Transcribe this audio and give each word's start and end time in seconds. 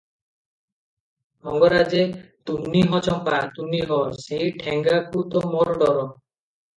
ମଙ୍ଗରାଜେ- 1.49 2.05
ତୁନି 2.49 2.81
ହ 2.93 3.01
ଚମ୍ପା, 3.07 3.41
ତୁନି 3.57 3.81
ହ! 3.91 3.99
ସେହି 4.23 4.49
ଠେଙ୍ଗାକୁ 4.63 5.23
ତ 5.35 5.43
ମୋର 5.53 5.77
ଡର। 5.83 5.93